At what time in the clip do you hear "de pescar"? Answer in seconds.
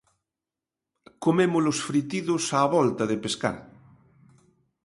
3.11-3.57